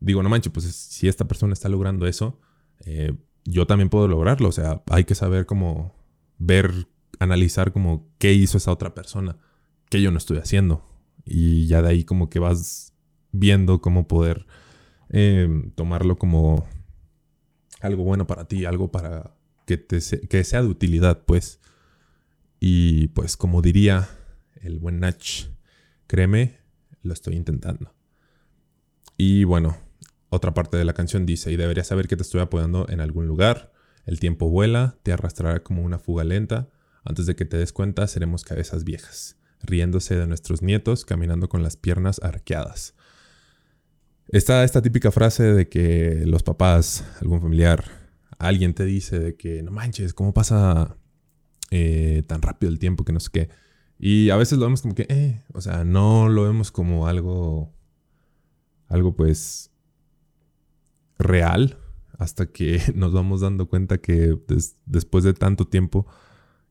digo, 0.00 0.22
no 0.22 0.28
manches, 0.28 0.52
pues 0.52 0.64
si 0.64 1.08
esta 1.08 1.26
persona 1.26 1.52
está 1.52 1.68
logrando 1.68 2.06
eso, 2.06 2.40
eh, 2.84 3.12
yo 3.44 3.66
también 3.66 3.88
puedo 3.88 4.08
lograrlo. 4.08 4.48
O 4.48 4.52
sea, 4.52 4.82
hay 4.90 5.04
que 5.04 5.14
saber 5.14 5.46
cómo 5.46 5.94
ver, 6.38 6.88
analizar 7.18 7.72
como 7.72 8.08
qué 8.18 8.32
hizo 8.32 8.58
esa 8.58 8.72
otra 8.72 8.94
persona, 8.94 9.38
que 9.88 10.02
yo 10.02 10.10
no 10.10 10.18
estoy 10.18 10.38
haciendo. 10.38 10.84
Y 11.24 11.66
ya 11.66 11.82
de 11.82 11.88
ahí 11.88 12.04
como 12.04 12.28
que 12.28 12.38
vas 12.38 12.92
viendo 13.32 13.80
cómo 13.80 14.06
poder 14.06 14.46
em, 15.10 15.70
tomarlo 15.72 16.18
como 16.18 16.66
algo 17.80 18.04
bueno 18.04 18.26
para 18.26 18.46
ti, 18.46 18.64
algo 18.64 18.90
para 18.90 19.34
que, 19.66 19.76
te 19.76 20.00
que 20.28 20.44
sea 20.44 20.62
de 20.62 20.68
utilidad, 20.68 21.24
pues. 21.26 21.60
Y 22.60 23.08
pues 23.08 23.36
como 23.36 23.62
diría 23.62 24.08
el 24.62 24.78
buen 24.78 25.00
Nach, 25.00 25.24
créeme, 26.06 26.58
lo 27.02 27.12
estoy 27.12 27.36
intentando. 27.36 27.94
Y 29.16 29.44
bueno, 29.44 29.76
otra 30.28 30.54
parte 30.54 30.76
de 30.76 30.84
la 30.84 30.94
canción 30.94 31.26
dice, 31.26 31.52
y 31.52 31.56
deberías 31.56 31.86
saber 31.86 32.08
que 32.08 32.16
te 32.16 32.22
estoy 32.22 32.40
apoyando 32.40 32.86
en 32.88 33.00
algún 33.00 33.26
lugar. 33.26 33.72
El 34.04 34.20
tiempo 34.20 34.48
vuela, 34.48 34.98
te 35.02 35.12
arrastrará 35.12 35.62
como 35.62 35.82
una 35.82 35.98
fuga 35.98 36.24
lenta. 36.24 36.68
Antes 37.04 37.26
de 37.26 37.36
que 37.36 37.44
te 37.44 37.56
des 37.56 37.72
cuenta, 37.72 38.06
seremos 38.06 38.44
cabezas 38.44 38.84
viejas, 38.84 39.36
riéndose 39.62 40.16
de 40.16 40.26
nuestros 40.26 40.62
nietos, 40.62 41.04
caminando 41.04 41.48
con 41.48 41.62
las 41.62 41.76
piernas 41.76 42.20
arqueadas. 42.22 42.94
Está 44.28 44.64
esta 44.64 44.82
típica 44.82 45.12
frase 45.12 45.44
de 45.44 45.68
que 45.68 46.24
los 46.26 46.42
papás, 46.42 47.04
algún 47.20 47.40
familiar, 47.40 47.84
alguien 48.38 48.74
te 48.74 48.84
dice 48.84 49.18
de 49.20 49.36
que 49.36 49.62
no 49.62 49.70
manches, 49.70 50.14
¿cómo 50.14 50.34
pasa 50.34 50.96
eh, 51.70 52.24
tan 52.26 52.42
rápido 52.42 52.70
el 52.72 52.80
tiempo 52.80 53.04
que 53.04 53.12
no 53.12 53.20
sé 53.20 53.30
qué? 53.32 53.48
Y 53.98 54.30
a 54.30 54.36
veces 54.36 54.58
lo 54.58 54.64
vemos 54.64 54.82
como 54.82 54.94
que, 54.94 55.06
eh, 55.08 55.42
o 55.52 55.60
sea, 55.60 55.84
no 55.84 56.28
lo 56.28 56.42
vemos 56.42 56.72
como 56.72 57.06
algo, 57.06 57.72
algo 58.88 59.14
pues 59.14 59.70
real 61.18 61.78
hasta 62.18 62.46
que 62.46 62.80
nos 62.94 63.12
vamos 63.12 63.42
dando 63.42 63.68
cuenta 63.68 63.98
que 63.98 64.36
después 64.86 65.22
de 65.22 65.34
tanto 65.34 65.66
tiempo 65.66 66.06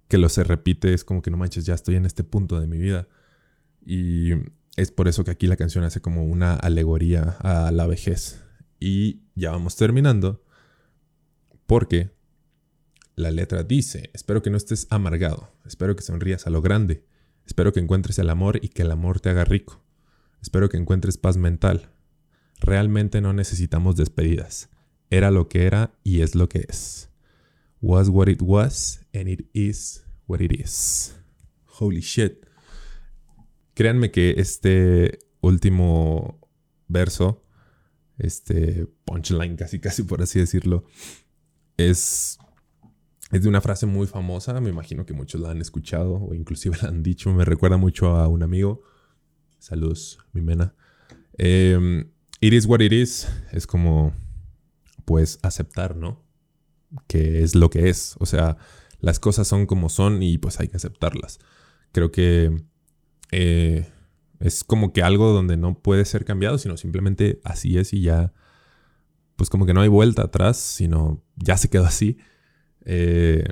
que 0.08 0.18
lo 0.18 0.30
se 0.30 0.44
repite 0.44 0.94
es 0.94 1.04
como 1.04 1.22
que 1.22 1.32
no 1.32 1.38
manches, 1.38 1.66
ya 1.66 1.74
estoy 1.74 1.96
en 1.96 2.06
este 2.06 2.24
punto 2.24 2.60
de 2.60 2.68
mi 2.68 2.78
vida. 2.78 3.08
Y 3.86 4.32
es 4.75 4.91
por 4.91 5.08
eso 5.08 5.24
que 5.24 5.32
aquí 5.32 5.48
la 5.48 5.55
canción 5.55 5.84
hace 5.84 6.01
como 6.01 6.25
una 6.25 6.55
alegoría 6.55 7.38
a 7.39 7.72
la 7.72 7.88
vejez. 7.88 8.44
Y 8.79 9.22
ya 9.36 9.51
vamos 9.51 9.75
terminando 9.75 10.44
porque 11.65 12.12
la 13.15 13.32
letra 13.32 13.63
dice, 13.63 14.10
espero 14.13 14.41
que 14.41 14.50
no 14.50 14.58
estés 14.58 14.88
amargado, 14.89 15.51
espero 15.65 15.96
que 15.96 16.03
sonrías 16.03 16.48
a 16.48 16.50
lo 16.50 16.62
grande, 16.62 17.05
espero 17.46 17.74
que 17.74 17.79
encuentres 17.79 18.20
el 18.20 18.29
amor 18.29 18.60
y 18.62 18.70
que 18.70 18.82
el 18.82 18.91
amor 18.91 19.20
te 19.20 19.29
haga 19.29 19.46
rico, 19.46 19.82
espero 20.41 20.70
que 20.70 20.77
encuentres 20.77 21.17
paz 21.17 21.38
mental, 21.38 21.89
Realmente 22.60 23.22
no 23.22 23.34
necesitamos 23.34 23.96
despedidas. 23.96 24.70
Era 25.10 25.32
lo 25.32 25.50
que 25.50 25.65
era 25.65 25.94
y 26.03 26.22
es 26.22 26.36
lo 26.36 26.50
que 26.50 26.65
es. 26.67 27.10
Was 27.82 28.10
what 28.10 28.27
it 28.27 28.41
was 28.41 29.01
and 29.13 29.27
it 29.27 29.48
is 29.53 30.03
what 30.27 30.39
it 30.39 30.51
is. 30.51 31.15
Holy 31.79 32.01
shit. 32.01 32.46
Créanme 33.75 34.10
que 34.10 34.36
este 34.38 35.20
último 35.41 36.39
verso, 36.88 37.44
este 38.17 38.88
punchline 39.05 39.55
casi 39.55 39.79
casi 39.79 40.01
por 40.01 40.24
así 40.24 40.39
decirlo, 40.39 40.86
es, 41.77 42.39
es 43.32 43.44
de 43.44 43.48
una 43.48 43.62
frase 43.62 43.86
muy 43.86 44.08
famosa. 44.08 44.60
Me 44.60 44.70
imagino 44.70 45.05
que 45.05 45.13
muchos 45.13 45.39
la 45.39 45.51
han 45.51 45.62
escuchado 45.62 46.15
o 46.15 46.34
inclusive 46.34 46.77
la 46.82 46.88
han 46.88 47.03
dicho. 47.03 47.32
Me 47.32 47.46
recuerda 47.46 47.77
mucho 47.77 48.15
a 48.15 48.27
un 48.27 48.41
amigo. 48.41 48.82
Saludos, 49.60 50.17
mi 50.34 50.41
mena. 50.41 50.74
Eh, 51.38 52.05
It 52.46 52.53
is 52.53 52.65
what 52.65 52.82
it 52.82 52.91
is 52.91 53.27
es 53.51 53.65
como, 53.65 54.13
pues, 55.05 55.39
aceptar, 55.41 55.96
¿no? 55.96 56.24
Que 57.08 57.41
es 57.41 57.55
lo 57.55 57.70
que 57.70 57.89
es. 57.89 58.15
O 58.20 58.25
sea, 58.25 58.58
las 59.00 59.20
cosas 59.20 59.48
son 59.48 59.65
como 59.65 59.89
son 59.89 60.22
y 60.22 60.38
pues 60.38 60.60
hay 60.60 60.67
que 60.67 60.77
aceptarlas. 60.77 61.39
Creo 61.91 62.12
que 62.12 62.55
eh, 63.38 63.86
es 64.39 64.63
como 64.63 64.94
que 64.94 65.04
algo 65.04 65.34
donde 65.34 65.58
no 65.58 65.77
puede 65.77 66.06
ser 66.06 66.24
cambiado, 66.24 66.58
sino 66.58 66.77
simplemente 66.77 67.42
así 67.44 67.77
es 67.77 67.92
y 67.92 68.01
ya, 68.01 68.32
pues 69.36 69.50
como 69.50 69.65
que 69.65 69.74
no 69.74 69.82
hay 69.82 69.89
vuelta 69.89 70.24
atrás, 70.24 70.56
sino 70.56 71.22
ya 71.36 71.58
se 71.58 71.70
quedó 71.70 71.86
así. 71.86 72.18
Eh, 72.86 73.44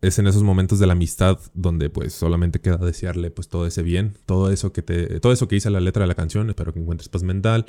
es 0.00 0.20
en 0.20 0.28
esos 0.28 0.44
momentos 0.44 0.78
de 0.78 0.86
la 0.86 0.92
amistad 0.92 1.40
donde 1.54 1.90
pues 1.90 2.12
solamente 2.12 2.60
queda 2.60 2.76
desearle 2.76 3.32
pues 3.32 3.48
todo 3.48 3.66
ese 3.66 3.82
bien, 3.82 4.16
todo 4.26 4.52
eso 4.52 4.72
que 4.72 4.82
te, 4.82 5.18
todo 5.18 5.32
eso 5.32 5.48
que 5.48 5.56
dice 5.56 5.70
la 5.70 5.80
letra 5.80 6.02
de 6.02 6.06
la 6.06 6.14
canción, 6.14 6.48
espero 6.48 6.72
que 6.72 6.78
encuentres 6.78 7.08
paz 7.08 7.24
mental, 7.24 7.66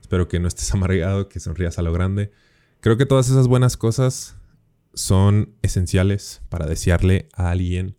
espero 0.00 0.28
que 0.28 0.38
no 0.38 0.46
estés 0.46 0.72
amargado, 0.74 1.28
que 1.28 1.40
sonrías 1.40 1.80
a 1.80 1.82
lo 1.82 1.92
grande. 1.92 2.30
Creo 2.80 2.96
que 2.96 3.06
todas 3.06 3.28
esas 3.30 3.48
buenas 3.48 3.76
cosas 3.76 4.36
son 4.94 5.56
esenciales 5.62 6.42
para 6.48 6.66
desearle 6.66 7.28
a 7.34 7.50
alguien 7.50 7.96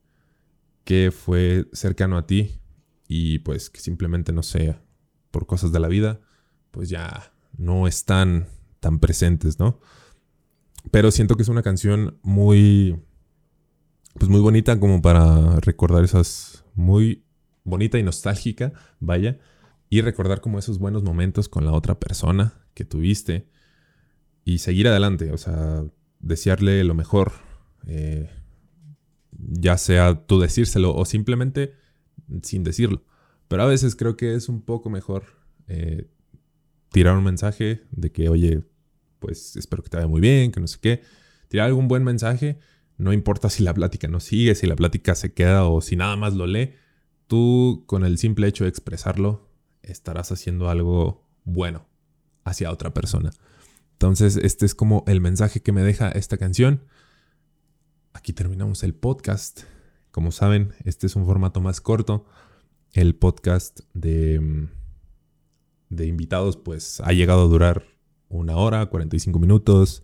que 0.83 1.11
fue 1.11 1.67
cercano 1.73 2.17
a 2.17 2.25
ti 2.25 2.59
y 3.07 3.39
pues 3.39 3.69
que 3.69 3.79
simplemente 3.79 4.33
no 4.33 4.43
sea 4.43 4.83
por 5.31 5.45
cosas 5.45 5.71
de 5.71 5.79
la 5.79 5.87
vida, 5.87 6.21
pues 6.71 6.89
ya 6.89 7.33
no 7.57 7.87
están 7.87 8.47
tan 8.79 8.99
presentes, 8.99 9.59
¿no? 9.59 9.79
Pero 10.89 11.11
siento 11.11 11.35
que 11.35 11.43
es 11.43 11.49
una 11.49 11.63
canción 11.63 12.17
muy 12.23 12.99
pues 14.17 14.29
muy 14.29 14.41
bonita 14.41 14.79
como 14.79 15.01
para 15.01 15.59
recordar 15.59 16.03
esas 16.03 16.65
muy 16.75 17.23
bonita 17.63 17.97
y 17.97 18.03
nostálgica, 18.03 18.73
vaya, 18.99 19.39
y 19.89 20.01
recordar 20.01 20.41
como 20.41 20.59
esos 20.59 20.79
buenos 20.79 21.03
momentos 21.03 21.49
con 21.49 21.65
la 21.65 21.73
otra 21.73 21.99
persona 21.99 22.65
que 22.73 22.85
tuviste 22.85 23.47
y 24.43 24.59
seguir 24.59 24.87
adelante, 24.87 25.31
o 25.31 25.37
sea, 25.37 25.83
desearle 26.19 26.83
lo 26.83 26.95
mejor, 26.95 27.33
eh, 27.87 28.29
ya 29.49 29.77
sea 29.77 30.25
tú 30.25 30.39
decírselo 30.39 30.95
o 30.95 31.05
simplemente 31.05 31.73
sin 32.43 32.63
decirlo. 32.63 33.03
Pero 33.47 33.63
a 33.63 33.65
veces 33.65 33.95
creo 33.95 34.15
que 34.15 34.35
es 34.35 34.49
un 34.49 34.61
poco 34.61 34.89
mejor 34.89 35.23
eh, 35.67 36.09
tirar 36.91 37.17
un 37.17 37.23
mensaje 37.23 37.83
de 37.91 38.11
que, 38.11 38.29
oye, 38.29 38.63
pues 39.19 39.55
espero 39.55 39.83
que 39.83 39.89
te 39.89 39.97
vaya 39.97 40.07
muy 40.07 40.21
bien, 40.21 40.51
que 40.51 40.59
no 40.59 40.67
sé 40.67 40.77
qué. 40.81 41.01
Tirar 41.47 41.67
algún 41.67 41.87
buen 41.87 42.03
mensaje, 42.03 42.59
no 42.97 43.13
importa 43.13 43.49
si 43.49 43.63
la 43.63 43.73
plática 43.73 44.07
no 44.07 44.19
sigue, 44.19 44.55
si 44.55 44.67
la 44.67 44.75
plática 44.75 45.15
se 45.15 45.33
queda 45.33 45.65
o 45.65 45.81
si 45.81 45.95
nada 45.95 46.15
más 46.15 46.33
lo 46.33 46.47
lee, 46.47 46.73
tú 47.27 47.83
con 47.87 48.05
el 48.05 48.17
simple 48.17 48.47
hecho 48.47 48.63
de 48.63 48.69
expresarlo 48.69 49.49
estarás 49.83 50.31
haciendo 50.31 50.69
algo 50.69 51.27
bueno 51.43 51.87
hacia 52.43 52.71
otra 52.71 52.93
persona. 52.93 53.31
Entonces, 53.93 54.37
este 54.37 54.65
es 54.65 54.75
como 54.75 55.03
el 55.07 55.21
mensaje 55.21 55.61
que 55.61 55.71
me 55.71 55.83
deja 55.83 56.09
esta 56.09 56.37
canción. 56.37 56.83
Aquí 58.13 58.33
terminamos 58.33 58.83
el 58.83 58.93
podcast. 58.93 59.61
Como 60.11 60.31
saben, 60.31 60.73
este 60.83 61.07
es 61.07 61.15
un 61.15 61.25
formato 61.25 61.61
más 61.61 61.81
corto. 61.81 62.25
El 62.93 63.15
podcast 63.15 63.81
de, 63.93 64.39
mm, 64.39 64.69
de 65.89 66.07
invitados 66.07 66.57
pues 66.57 66.99
ha 67.01 67.13
llegado 67.13 67.43
a 67.43 67.47
durar 67.47 67.85
una 68.29 68.57
hora, 68.57 68.85
45 68.87 69.39
minutos. 69.39 70.03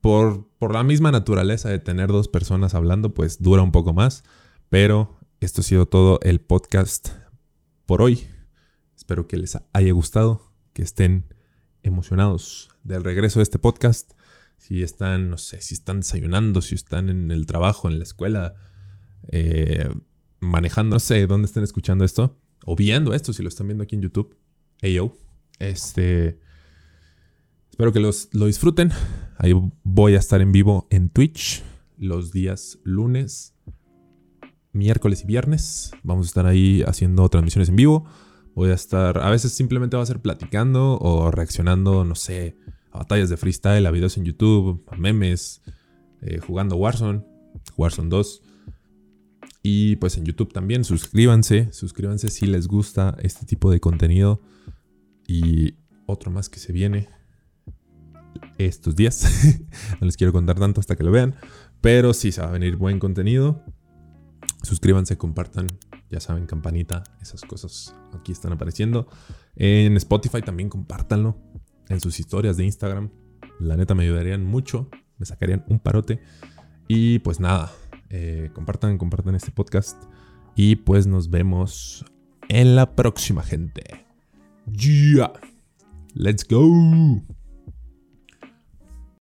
Por, 0.00 0.48
por 0.58 0.72
la 0.72 0.82
misma 0.82 1.10
naturaleza 1.12 1.68
de 1.68 1.78
tener 1.78 2.08
dos 2.08 2.28
personas 2.28 2.74
hablando, 2.74 3.12
pues 3.12 3.42
dura 3.42 3.62
un 3.62 3.72
poco 3.72 3.92
más. 3.92 4.24
Pero 4.68 5.18
esto 5.40 5.60
ha 5.60 5.64
sido 5.64 5.86
todo 5.86 6.20
el 6.22 6.40
podcast 6.40 7.08
por 7.86 8.02
hoy. 8.02 8.26
Espero 8.96 9.26
que 9.26 9.36
les 9.36 9.58
haya 9.72 9.92
gustado, 9.92 10.52
que 10.72 10.82
estén 10.82 11.34
emocionados 11.82 12.70
del 12.84 13.02
regreso 13.02 13.40
de 13.40 13.44
este 13.44 13.58
podcast. 13.58 14.12
Si 14.60 14.82
están, 14.82 15.30
no 15.30 15.38
sé, 15.38 15.62
si 15.62 15.72
están 15.72 16.00
desayunando, 16.00 16.60
si 16.60 16.74
están 16.74 17.08
en 17.08 17.30
el 17.30 17.46
trabajo, 17.46 17.88
en 17.88 17.96
la 17.96 18.04
escuela, 18.04 18.54
eh, 19.28 19.88
manejando, 20.38 20.96
no 20.96 21.00
sé 21.00 21.26
dónde 21.26 21.46
estén 21.46 21.64
escuchando 21.64 22.04
esto, 22.04 22.38
o 22.66 22.76
viendo 22.76 23.14
esto, 23.14 23.32
si 23.32 23.42
lo 23.42 23.48
están 23.48 23.68
viendo 23.68 23.82
aquí 23.82 23.96
en 23.96 24.02
YouTube. 24.02 24.36
Yo, 24.82 25.16
este. 25.58 26.38
Espero 27.70 27.90
que 27.94 28.00
los, 28.00 28.28
lo 28.32 28.44
disfruten. 28.44 28.92
Ahí 29.38 29.54
voy 29.82 30.14
a 30.14 30.18
estar 30.18 30.42
en 30.42 30.52
vivo 30.52 30.86
en 30.90 31.08
Twitch 31.08 31.62
los 31.96 32.30
días 32.30 32.78
lunes, 32.84 33.54
miércoles 34.72 35.22
y 35.22 35.26
viernes. 35.26 35.92
Vamos 36.02 36.26
a 36.26 36.28
estar 36.28 36.46
ahí 36.46 36.82
haciendo 36.86 37.26
transmisiones 37.30 37.70
en 37.70 37.76
vivo. 37.76 38.04
Voy 38.54 38.68
a 38.68 38.74
estar, 38.74 39.16
a 39.16 39.30
veces 39.30 39.52
simplemente 39.52 39.96
va 39.96 40.02
a 40.02 40.06
ser 40.06 40.20
platicando 40.20 40.98
o 40.98 41.30
reaccionando, 41.30 42.04
no 42.04 42.14
sé, 42.14 42.56
a 42.92 42.98
batallas 42.98 43.28
de 43.30 43.36
freestyle, 43.36 43.86
a 43.86 43.90
videos 43.90 44.16
en 44.16 44.24
YouTube, 44.24 44.84
a 44.88 44.96
memes, 44.96 45.62
eh, 46.22 46.38
jugando 46.38 46.76
Warzone, 46.76 47.24
Warzone 47.76 48.08
2. 48.08 48.42
Y 49.62 49.96
pues 49.96 50.16
en 50.16 50.24
YouTube 50.24 50.52
también, 50.52 50.84
suscríbanse, 50.84 51.72
suscríbanse 51.72 52.30
si 52.30 52.46
les 52.46 52.66
gusta 52.66 53.16
este 53.20 53.46
tipo 53.46 53.70
de 53.70 53.80
contenido. 53.80 54.40
Y 55.26 55.74
otro 56.06 56.30
más 56.30 56.48
que 56.48 56.58
se 56.58 56.72
viene 56.72 57.08
estos 58.58 58.96
días. 58.96 59.26
no 60.00 60.06
les 60.06 60.16
quiero 60.16 60.32
contar 60.32 60.58
tanto 60.58 60.80
hasta 60.80 60.96
que 60.96 61.04
lo 61.04 61.10
vean. 61.10 61.34
Pero 61.80 62.12
sí, 62.12 62.32
se 62.32 62.40
va 62.40 62.48
a 62.48 62.52
venir 62.52 62.76
buen 62.76 62.98
contenido. 62.98 63.62
Suscríbanse, 64.62 65.16
compartan, 65.16 65.66
ya 66.10 66.20
saben, 66.20 66.46
campanita, 66.46 67.04
esas 67.22 67.42
cosas 67.42 67.94
aquí 68.12 68.32
están 68.32 68.52
apareciendo. 68.52 69.08
En 69.56 69.96
Spotify 69.96 70.42
también 70.42 70.68
compártanlo. 70.68 71.38
En 71.90 72.00
sus 72.00 72.18
historias 72.18 72.56
de 72.56 72.64
Instagram. 72.64 73.10
La 73.58 73.76
neta 73.76 73.94
me 73.94 74.04
ayudarían 74.04 74.44
mucho. 74.44 74.88
Me 75.18 75.26
sacarían 75.26 75.64
un 75.68 75.80
parote. 75.80 76.22
Y 76.88 77.18
pues 77.18 77.38
nada, 77.40 77.70
eh, 78.08 78.50
compartan, 78.54 78.96
compartan 78.96 79.34
este 79.34 79.50
podcast. 79.50 80.02
Y 80.56 80.76
pues 80.76 81.06
nos 81.06 81.28
vemos 81.28 82.06
en 82.48 82.76
la 82.76 82.96
próxima, 82.96 83.42
gente. 83.42 84.06
Yeah. 84.66 85.32
Let's 86.14 86.46
go. 86.48 87.22